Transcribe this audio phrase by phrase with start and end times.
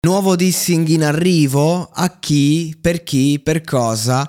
[0.00, 1.90] Nuovo dissing in arrivo?
[1.92, 2.72] A chi?
[2.80, 3.40] Per chi?
[3.42, 4.24] Per cosa?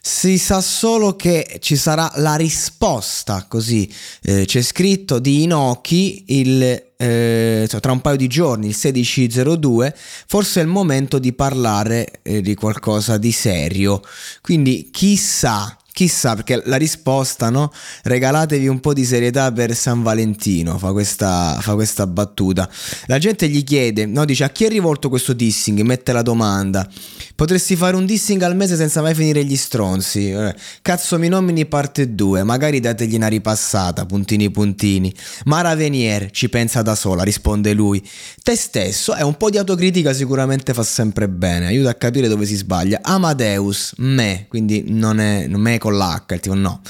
[0.00, 3.92] Si sa solo che ci sarà la risposta, così
[4.22, 6.62] eh, c'è scritto, di Inoki il,
[6.96, 9.92] eh, cioè, tra un paio di giorni, il 16.02,
[10.28, 14.00] forse è il momento di parlare eh, di qualcosa di serio.
[14.40, 17.72] Quindi chissà Chissà, perché la risposta, no?
[18.04, 22.70] Regalatevi un po' di serietà per San Valentino, fa questa, fa questa battuta.
[23.06, 24.24] La gente gli chiede, no?
[24.24, 25.80] Dice, a chi è rivolto questo dissing?
[25.80, 26.88] Mette la domanda.
[27.34, 30.30] Potresti fare un dissing al mese senza mai finire gli stronzi.
[30.30, 35.12] Eh, cazzo mi nomini parte 2, magari dategli una ripassata, puntini puntini.
[35.46, 38.00] Mara Venier ci pensa da sola, risponde lui.
[38.40, 42.28] Te stesso, è eh, un po' di autocritica sicuramente fa sempre bene, aiuta a capire
[42.28, 43.00] dove si sbaglia.
[43.02, 46.80] Amadeus, me, quindi non è, è con l'H, tipo no.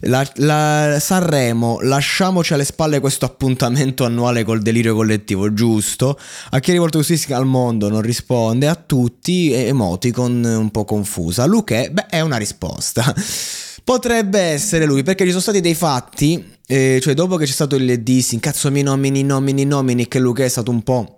[0.00, 6.18] La, la, Sanremo, lasciamoci alle spalle questo appuntamento annuale col delirio collettivo, giusto?
[6.50, 11.44] A chi è rivolto così al mondo non risponde, a tutti emoticon un po' confusa.
[11.44, 13.14] Luque, beh, è una risposta.
[13.84, 17.76] Potrebbe essere lui, perché ci sono stati dei fatti, eh, cioè dopo che c'è stato
[17.76, 21.15] il dissing, cazzo mi nomini, nomini, nomini, che Luque è stato un po'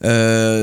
[0.00, 0.62] eh,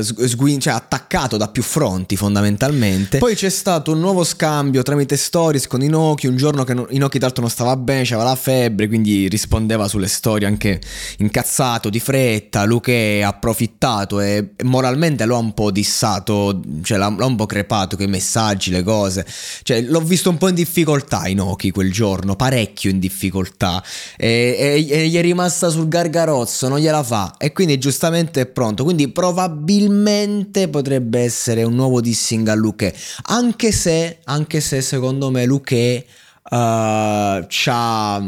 [0.58, 3.18] cioè attaccato da più fronti fondamentalmente.
[3.18, 7.26] Poi c'è stato un nuovo scambio tramite stories con Inoki, un giorno che Inoki tra
[7.26, 10.80] l'altro non stava bene, aveva la febbre, quindi rispondeva sulle storie anche
[11.18, 17.14] incazzato, di fretta, Luke ha approfittato e moralmente lo ha un po' dissato, cioè l'ha,
[17.16, 19.24] l'ha un po' crepato con i messaggi, le cose.
[19.62, 23.82] Cioè l'ho visto un po' in difficoltà Inoki quel giorno, parecchio in difficoltà
[24.16, 28.46] e, e, e gli è rimasta sul gargarozzo, non gliela fa e quindi giustamente è
[28.46, 28.82] pronto.
[28.82, 32.94] Quindi pro probabilmente potrebbe essere un nuovo dissing a Luque.
[33.24, 36.06] Anche se, anche se secondo me Luque
[36.50, 38.24] Uh, c'ha,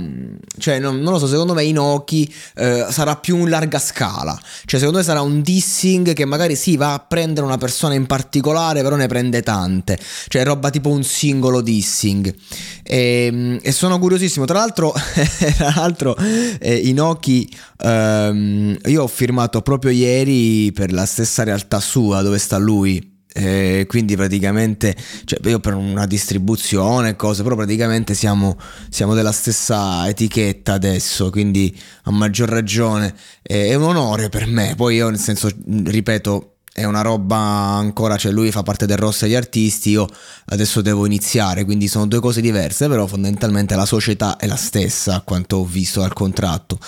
[0.58, 4.38] cioè non, non, lo so, secondo me Inoki uh, sarà più in larga scala.
[4.66, 8.06] Cioè, secondo me sarà un dissing che magari sì, va a prendere una persona in
[8.06, 9.98] particolare, però ne prende tante.
[10.28, 12.34] Cioè, roba tipo un singolo dissing.
[12.82, 14.44] E, ehm, e sono curiosissimo.
[14.44, 14.92] Tra l'altro,
[15.56, 17.50] tra l'altro eh, Inoki,
[17.84, 23.84] um, io ho firmato proprio ieri per la stessa realtà sua dove sta lui eh,
[23.86, 28.58] quindi praticamente cioè io per una distribuzione cose però praticamente siamo,
[28.88, 34.74] siamo, della stessa etichetta adesso quindi a maggior ragione eh, è un onore per me.
[34.76, 35.48] Poi io nel senso
[35.84, 40.06] ripeto è una roba ancora, cioè lui fa parte del roster di artisti, io
[40.47, 45.16] adesso devo iniziare, quindi sono due cose diverse, però fondamentalmente la società è la stessa,
[45.16, 46.78] a quanto ho visto dal contratto.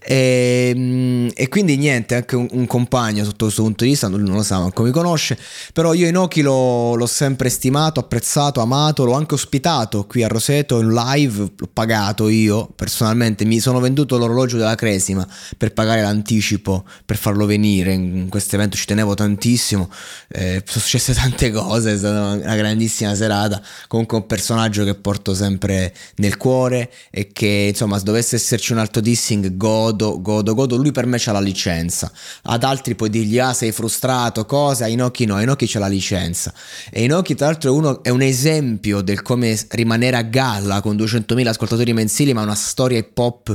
[0.00, 4.22] E, ehm, e quindi niente, anche un, un, compagno sotto questo punto di vista, lui
[4.22, 5.38] non lo sa, manco mi conosce,
[5.72, 10.80] però io Inoki l'ho, l'ho sempre stimato, apprezzato, amato, l'ho anche ospitato qui a Roseto
[10.80, 16.84] in live, l'ho pagato io personalmente, mi sono venduto l'orologio della Cresima per pagare l'anticipo,
[17.06, 19.88] per farlo venire, in questo evento ci tenevo tantissimo tantissimo,
[20.28, 25.32] eh, sono successe tante cose, è stata una grandissima serata, comunque un personaggio che porto
[25.32, 30.76] sempre nel cuore e che insomma se dovesse esserci un altro dissing godo, godo, godo,
[30.76, 32.10] lui per me c'ha la licenza,
[32.42, 36.52] ad altri puoi dirgli ah sei frustrato, cosa, Inoki no, Inoki c'ha la licenza.
[36.90, 40.96] E Inoki tra l'altro è, uno, è un esempio del come rimanere a galla con
[40.96, 43.54] 200.000 ascoltatori mensili ma una storia hip hop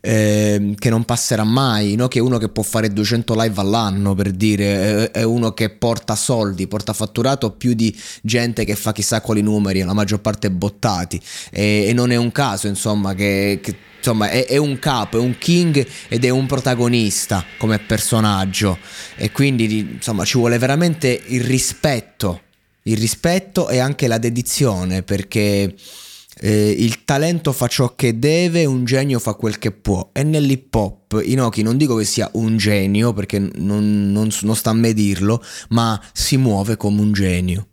[0.00, 4.32] eh, che non passerà mai, Inoki è uno che può fare 200 live all'anno per
[4.32, 9.42] dire è uno che porta soldi, porta fatturato più di gente che fa chissà quali
[9.42, 11.20] numeri, la maggior parte bottati.
[11.50, 15.20] E, e non è un caso, insomma, che, che insomma è, è, un capo, è
[15.20, 18.78] un king ed è un protagonista come personaggio.
[19.16, 22.42] E quindi, insomma, ci vuole veramente il rispetto.
[22.84, 25.74] Il rispetto e anche la dedizione perché
[26.40, 30.10] eh, il talento fa ciò che deve, un genio fa quel che può.
[30.12, 34.70] E nell'hip hop Inoki non dico che sia un genio perché non, non, non sta
[34.70, 37.69] a me dirlo, ma si muove come un genio.